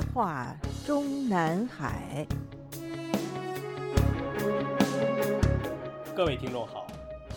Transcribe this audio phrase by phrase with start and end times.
[0.00, 2.26] 夜话中南海。
[6.16, 6.86] 各位听众好，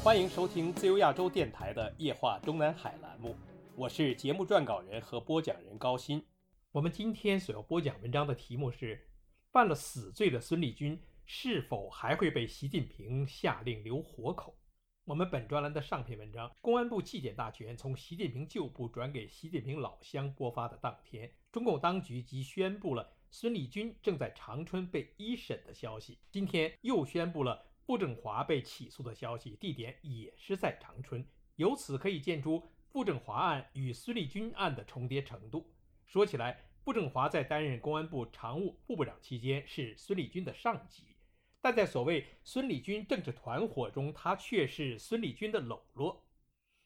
[0.01, 3.35] 欢迎收听自由亚洲电台的《夜话中南海》栏目，
[3.75, 6.23] 我是节目撰稿人和播讲人高鑫。
[6.71, 9.09] 我们今天所要播讲文章的题目是：
[9.51, 14.55] 犯了死罪的孙立军是否还会被习近平下令留活口？
[15.03, 26.17] 我们本专栏的上篇文章，公安部纪检大权从习近平旧部转给习近平老乡播发的当天，中共当局即宣布了孙立军正在长春被一审的消息。
[26.31, 31.23] 今天又宣布了傅政华被起诉的消息，地点也是在长春。
[31.57, 35.71] 由此可以见出傅政华案与孙立军案的重叠程度。
[36.07, 41.15] 说起来，傅政华在担任公安部常务副部长期间是孙立军的上级。
[41.61, 46.25] 但在所谓孙立军政治团伙中，他却是孙立军的喽啰。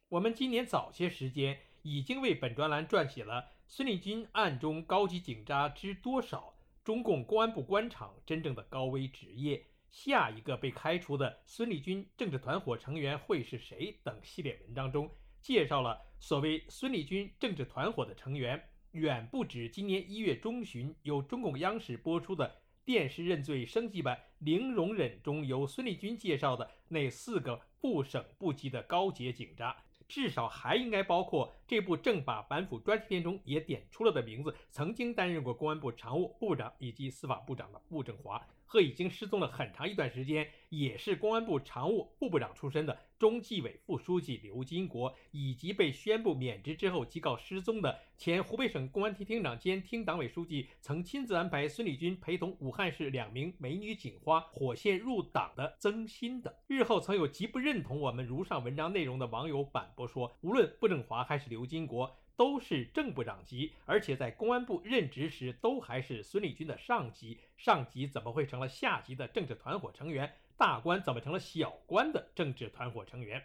[0.09, 6.53] 我们今年早些时间已经为本专栏撰写了孙立军案中高级警察知多少、
[6.85, 22.61] 中共公安部官场真正的高危职业、下一个被开除的孙立军政治团伙成员会是谁等系列文章中，介绍了所谓孙立军政治团伙的成员，远不止今年一月中旬由中共央视播出的。
[22.85, 29.75] 电视认罪升级版《零容忍》中由孙立军介绍的那四个不省部级的高阶警察，
[30.07, 38.41] 至少还应该包括这部正法反腐专题片中也点出了的名字：曾经担任过公安部常务部长以及司法部长的傅政华。
[38.69, 56.53] 和已经失踪了很长一段时间，也是公安部常务副部长出身的中纪委副书记刘金国，以及被宣布免职之后即告失踪的前湖北省公安厅厅长兼厅党委书记，曾亲自安排孙立军陪同武汉市两名美女警花火线入党的曾鑫等。
[56.67, 62.16] 日后曾有极不认同我们如上文章内容的网友反驳说，无论傅政华还是刘刘金国。
[62.38, 67.39] 都是正部长级，而且在公安部任职时都还是孙立军的上级。
[67.57, 70.31] 上级怎么会成了下级的政治团伙成员？
[70.56, 73.41] 大官怎么成了小官的政治团伙成员？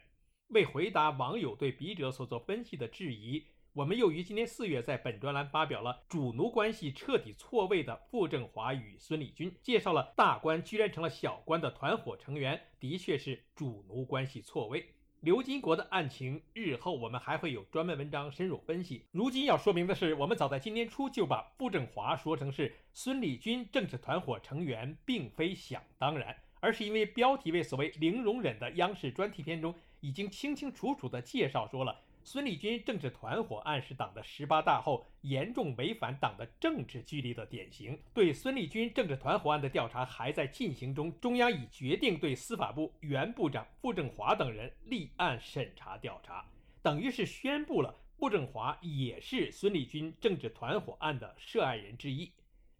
[0.48, 14.92] 为回答网友对笔者所做分析的质疑，我们又于今年四月在本专栏发表了主奴关系彻底错位的傅政华与孙立军，介绍了大官居然成了小官的团伙成员，的确是主奴关系错位。
[15.22, 19.04] 刘金国的案情，日后我们还会有专门文章深入分析。
[19.12, 32.00] 如今要说明的是，我们早在今年初就把傅政华说成是孙立军政治团伙成员，并非想当然，而是因为标题为所谓“零容忍”的央视专题片中，已经清清楚楚地介绍说了。
[32.24, 37.98] 孙立军政治团伙案是党的十八大后严重违反党的政治纪律的典型。
[38.14, 46.44] 对孙立军政治团伙案的调查还在进行中，中央已决定对司法部原部长傅政华等人立案审查调查，
[46.80, 52.30] 等于是宣布了傅政华也是孙立军政治团伙案的涉案人之一。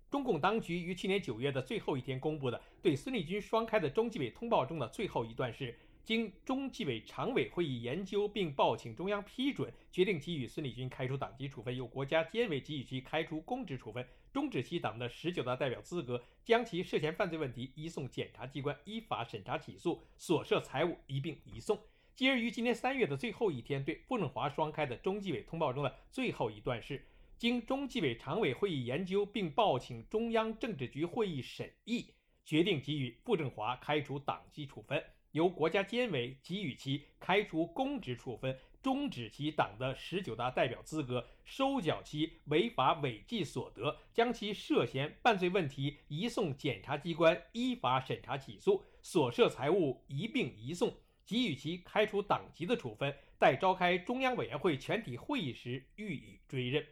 [0.08, 5.76] 中共当局于去年九月的最后一天公布的对孙立军双开的中纪委通报中的最后一段是。
[6.04, 21.78] 经中纪委常委会议研究并报请中央批准，决定给予孙立军开除党籍处分，由国家监委给予其开除公职处分，终止其党的十九大代表资格，将其涉嫌犯罪问题移送检察机关依法审查起诉，所涉财物一并移送。
[22.14, 27.06] 继而于今年三月的最后一天，对傅政华双开的中纪委通报中的最后一段是：
[27.38, 32.08] 经中纪委常委会议研究并报请中央政治局会议审议，
[32.44, 35.02] 决定给予傅政华开除党籍处分。
[35.32, 50.92] 由国家监委给予其开除公职处分，终止其党的十九大代表资格，收缴其违法违纪所得，将其涉嫌犯罪问题移送检察机关依法审查起诉，所涉财物一并移送，
[51.24, 56.86] 给予其开除党籍的处分，待召开中央委员会全体会议时予以追认。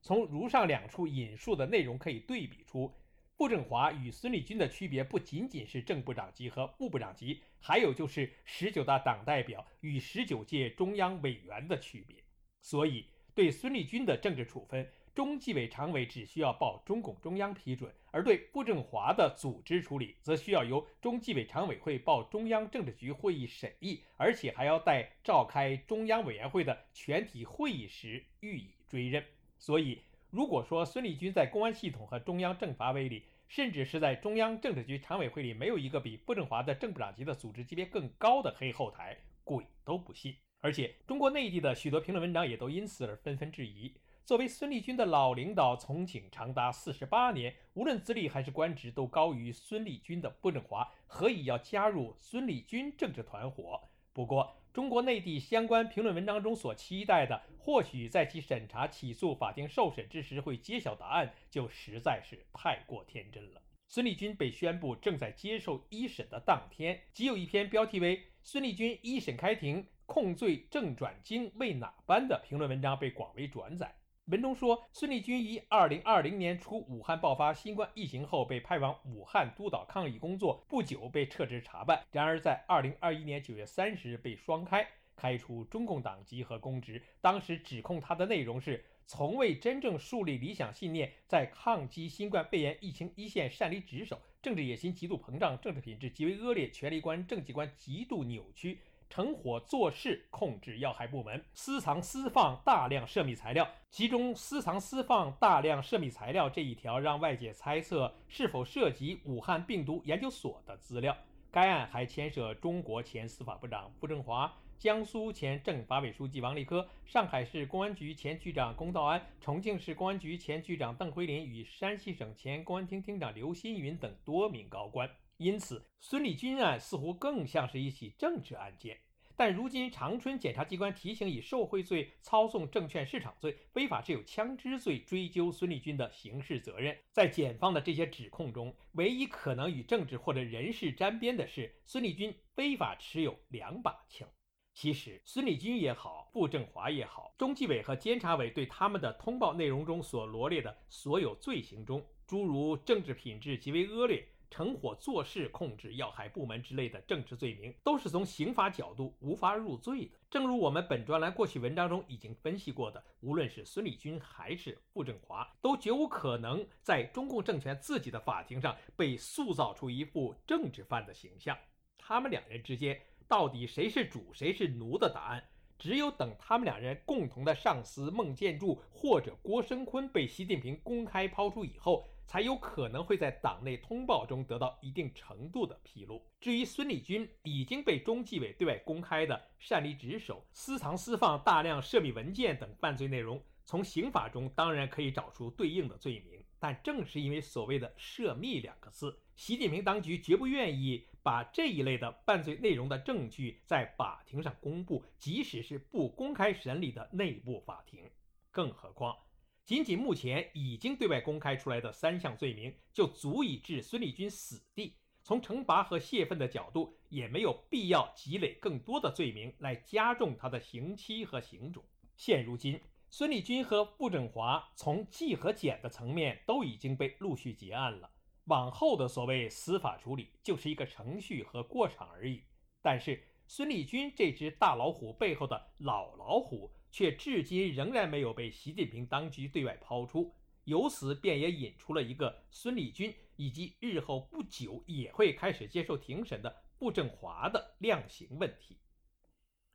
[0.00, 2.92] 从如上两处引述的内容可以对比出。
[3.38, 12.16] 傅政华与孙立军的区别不仅仅是正部长级和副部长级，还有就是十九大党代表与十九届中央委员的区别。
[12.60, 29.24] 所以，对孙立军的政治处分，中纪委常委只需要报中共中央批准；而对傅政华的组织处理，则需要由中纪委常委会报中央政治局会议审议，而且还要待召开中央委员会的全体会议时予以追认。
[29.58, 30.02] 所以。
[30.30, 40.36] 如果说孙立军在公安系统和中央政法委里，甚至是在中央政治局常委会里，没有一个比傅政华的正部长级的组织级别更高的黑后台，鬼都不信。
[40.60, 43.94] 而且，中国内地的许多评论文章也都因此而纷纷质疑：
[44.24, 53.80] 作为孙立军的老领导，从警长达四十八年，无论资历还是官职都高于孙立军的傅政华，何以要加入孙立军政治团伙？
[54.12, 63.62] 不过，中国内地相关评论文章中所期待的，或许在其审查起诉法庭受审之时会揭晓答案，就实在是太过天真了。
[63.88, 73.97] 孙立军被宣布正在接受一审的当天，即有一篇标题为“孙立军一审开庭，控罪正转经为哪般”的评论文章被广为转载。
[74.28, 82.04] 文中说，孙立军于2020年初武汉爆发新冠疫情后被派往武汉督导抗疫工作，不久被撤职查办。
[82.12, 84.86] 然而，在2021年9月30日被双开，
[85.16, 87.02] 开除中共党籍和公职。
[87.22, 88.84] 当时指控他的内容是。
[89.10, 103.68] 从未真正树立理想信念，在抗击新冠肺炎疫情一线擅离职守，政治野心极度膨胀，政治品质极为恶劣，权力观、政绩观极度扭曲，成火做事，控制要害部门，私藏私放大量涉密材料。
[103.90, 111.16] 其中，私藏私放大量涉密材料这一条，让外界猜测是否涉及武汉病毒研究所的资料。
[111.50, 114.52] 该案还牵涉中国前司法部长傅政华。
[114.78, 125.10] 江苏前政法委书记王立科、上海市公安局前局长龚道安、重庆市公安局前局长邓辉林与山西省前公安厅厅长刘新云等多名高官。
[125.38, 128.98] 因此，孙立军案似乎更像是一起政治案件。
[129.36, 136.98] 但如今，长春检察机关提醒以受贿罪、操纵证券市场罪、非法持有枪支罪追究孙立军的刑事责任。
[137.12, 144.28] 在检方的这些指控中，唯一可能与政治或者人事沾边的是孙立军非法持有两把枪。
[144.74, 160.12] 其实，孙立军也好，傅政华也好，中纪委和监察委对他们的通报内容中所罗列的所有罪行中，诸如政治品质极为恶劣、成火做事、控制要害部门之类的政治罪名，都是从刑法角度无法入罪的。
[160.30, 171.56] 正如我们本专栏过去文章中已经分析过的，无论是孙立军还是傅政华，都绝无可能在中共政权自己的法庭上被塑造出一副政治犯的形象。
[171.96, 173.00] 他们两人之间。
[173.30, 175.44] 到底谁是主谁是奴的答案，
[175.78, 186.20] 只有等他们两人共同的上司孟建柱或者郭声琨被习近平公开抛出以后，才有可能会在党内通报中得到一定程度的披露。
[186.40, 196.44] 至于孙立军已经被中纪委对外公开的擅离职守、私藏私放大量涉密文件等犯罪内容，从刑法中当然可以找出对应的罪名。
[196.58, 208.10] 但正是因为所谓的涉密两个字，习近平当局绝不愿意把这一类的犯罪内容的证据在法庭上公布，即使是不公开审理的内部法庭。
[208.50, 209.16] 更何况，
[209.64, 214.96] 仅仅目前已经对外公开出来的三项罪名，就足以置孙立军死地。
[215.22, 221.84] 从惩罚和泄愤的角度，也没有必要积累更多的罪名来加重他的刑期和刑种。
[222.16, 222.80] 现如今。
[223.10, 228.10] 孙立军和傅政华从纪和检的层面都已经被陆续结案了，
[228.48, 232.42] 往后的所谓司法处理就是一个程序和过场而已。
[232.82, 240.34] 但是孙立军这只大老虎背后的老老虎，却至今仍然没有被习近平当局对外抛出，
[240.64, 248.78] 由此便也引出了一个孙立军以及日后不久也会开始接受庭审的傅政华的量刑问题，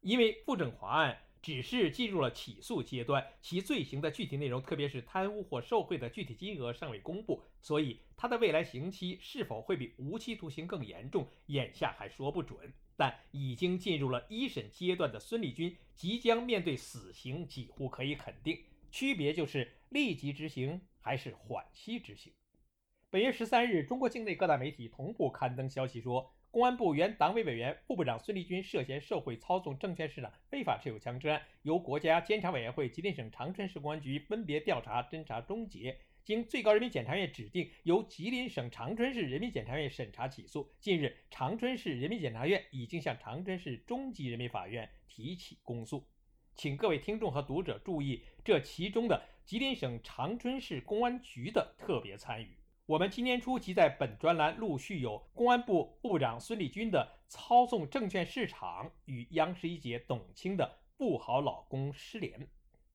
[0.02, 1.18] 因为傅政华案。
[1.44, 12.58] 只是进入了起诉阶段，其罪行的具体内容，特别是贪污或受贿的具体金额尚未公布，所以他的未来刑期是否会比无期徒刑更严重，眼下还说不准。
[12.96, 18.58] 但已经进入了一审阶段的孙立军即将面对死刑，几乎可以肯定，
[18.90, 22.32] 区别就是立即执行还是缓期执行。
[23.10, 26.34] 本月十三日，中国境内各大媒体同步刊登消息说。
[26.54, 40.72] 公安部原党委委员、副部长孙立军涉嫌受贿、操纵证券市场、非法持有枪支案，由国家监察委员会、吉林省长春市公安局分别调查侦查终结，经最高人民检察院指定，由吉林省长春市人民检察院审查起诉。
[40.80, 46.08] 近日，长春市人民检察院已经向长春市中级人民法院提起公诉。
[46.54, 52.56] 请各位听众和读者注意，这其中的吉林省长春市公安局的特别参与。
[52.94, 62.48] 我们今年初即在本专栏陆续有公安部部长孙立军的操纵证券市场与央视一姐董卿的富豪老公失联，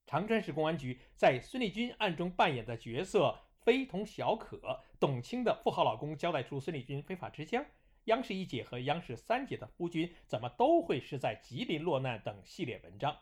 [0.07, 4.79] 长春市公安局在孙立军案中扮演的角色非同小可。
[5.01, 7.67] 董卿的富豪老公交代出孙立军非法持枪，
[8.05, 13.17] 央视一姐和央视三姐的夫君怎么都会是在吉林落难等系列文章。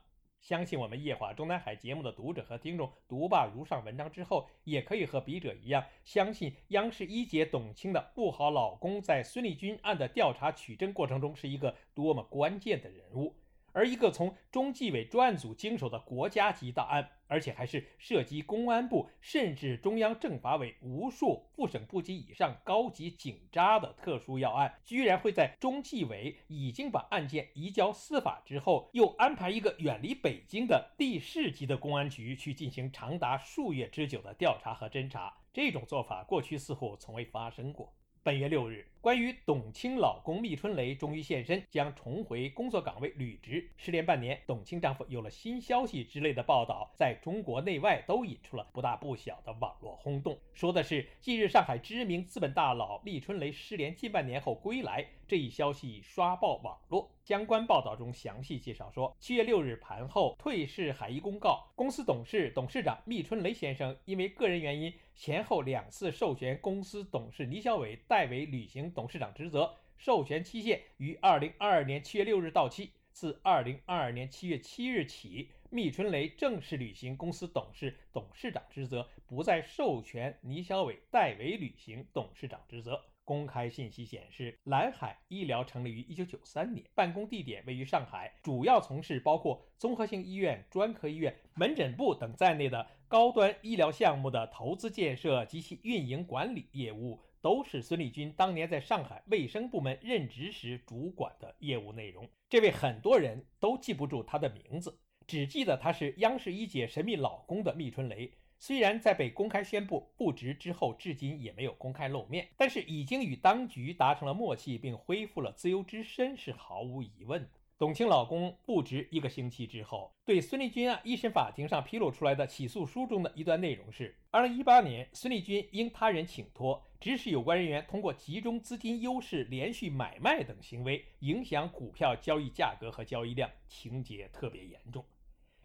[0.46, 13.34] 相信我们夜话中南海节目的读者和听众读罢如上文章之后，也可以和笔者一样，相信央视一姐董卿的不好老公在孙立军案的调查取证过程中是一个多么关键的人物。
[13.76, 35.36] 而一个从中纪委专案组经手的国家级大案，而且还是涉及公安部甚至中央政法委无数副省部级以上高级警察的特殊要案，居然会在中纪委已经把案件移交司法之后，又安排一个远离北京的地市级的公安局去进行长达数月之久的调查和侦查。
[35.52, 37.92] 这种做法过去似乎从未发生过。
[38.22, 50.36] 本月六日，关于董卿老公密春雷终于现身，将重回工作岗位履职，失联半年，董卿丈夫有了新消息之类的报道，在中国内外都引出了不大不小的网络轰动。
[50.52, 57.08] 说的是，近日上海知名资本大佬密春雷失联近半年后归来，这一消息刷爆网络。
[57.22, 72.90] 相关报道中详细介绍说，七月六日盘后退市海一公告，公司董事、董事长密春雷先生因为个人原因，前后两次授权公司董事倪小伟代为履行董事长职责，授权期限于二零二二年七月六日到期。
[73.12, 83.02] 自二零二二年七月七日起，密春雷正式履行公司董事、董事长职责，不再授权倪小伟代为履行董事长职责。
[83.24, 102.28] 公开信息显示，蓝海医疗成立于一九九三年，办公地点位于上海，主要从事包括综合性医院、专科医院、门诊部等在内的高端医疗项目的投资建设及其运营管理业务，都是孙立军当年在上海卫生部门任职时主管的业务内容。
[102.48, 104.98] 这位很多人都记不住他的名字，
[105.28, 108.32] 只记得他是央视一姐神秘老公的密春雷。
[108.58, 117.50] 虽然在被公开宣布不职之后，至今也没有公开露面，但是已经与当局达成了默契，并恢复了自由之身是毫无疑问的。
[117.78, 135.04] 董卿老公不职一个星期之后，对孙立军案一审法庭上披露出来的起诉书中的一段内容是：二零一八年，孙立军因他人请托，指使有关人员通过集中资金优势、连续买卖等行为，影响股票交易价格和交易量，情节特别严重。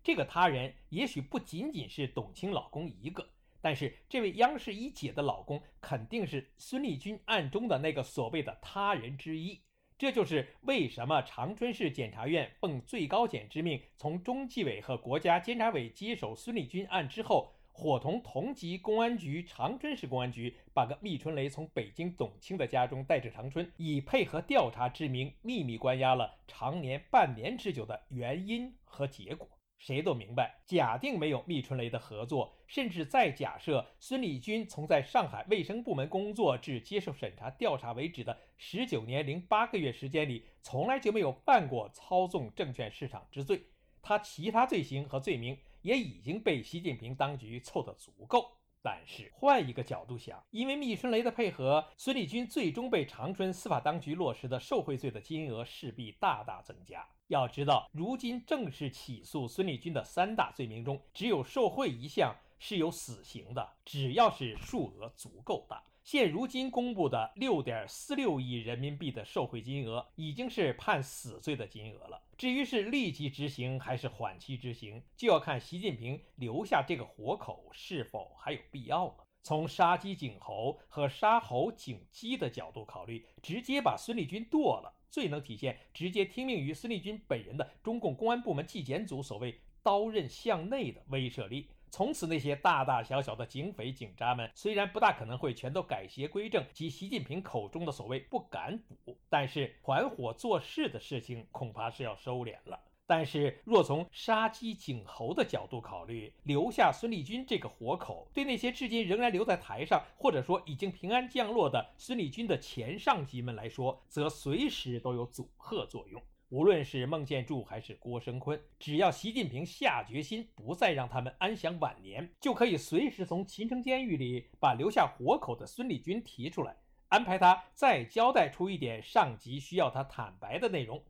[0.04, 3.28] 这个他人也许不仅仅是董卿老公一个，
[3.60, 9.60] 但是这位央视一姐的老公肯定是孙立军案中的那个所谓的他人之一。
[9.98, 29.50] 这就是为什么长春市检察院奉最高检之命，从中纪委和国家监察委接手孙立军案之后，伙同同级公安局长春市公安局，把个密春雷从北京董卿的家中带至长春，以配合调查之名，秘密关押了常年半年之久的原因和结果。
[29.80, 43.64] 谁都明白，假定没有密春雷的合作，甚至再假设孙立军从在上海卫生部门工作至接受审查调查为止的十九年零八个月时间里，从来就没有犯过操纵证券市场之罪，
[44.04, 48.58] 他其他罪行和罪名也已经被习近平当局凑得足够。
[48.84, 57.08] 但是换一个角度想，因为密春雷的配合，孙立军最终被长春司法当局落实的受贿罪的金额势必大大增加。
[57.28, 63.68] 要知道，如今正式起诉孙立军的三大罪名中，只有受贿一项是有死刑的。
[63.84, 72.22] 只要是数额足够大，现如今公布的六点四六亿人民币的受贿金额，已经是判死罪的金额了。
[72.38, 79.25] 至于是立即执行还是缓期执行，就要看习近平留下这个活口是否还有必要了。
[79.44, 84.94] 从杀鸡儆猴和杀猴警鸡的角度考虑，直接把孙立军剁了。
[85.10, 91.68] 最能体现直接听命于孙立军本人的中共公安部门纪检组所谓“刀刃向内”的威慑力。
[91.92, 102.80] 从此，那些大大小小的警匪警察们虽然不大可能会全都改邪归正，及习近平口中的所谓“不敢补”，但是团伙做事的事情恐怕是要收敛了。
[103.06, 116.24] 但是，若从杀鸡儆猴的角度考虑，留下孙立军这个活口，对那些至今仍然留在台上，或者说已经平安降落的孙立军的前上级们来说，则随时都有阻吓作用。
[116.51, 126.75] 无论是孟建柱还是郭声琨，只要习近平下决心不再让他们安享晚年，就可以随时从秦城监狱里把留下活口的孙立军提出来，
[127.08, 131.01] 安排他再交代出一点上级需要他坦白的内容。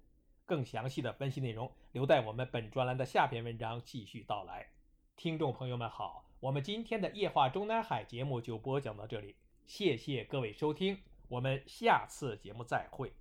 [0.45, 4.67] 更详细的分析内容，留待我们本专栏的下篇文章继续道来。
[5.15, 13.11] 听众朋友们好，我们今天的夜话中南海节目就播讲到这里，谢谢各位收听，我们下次节目再会。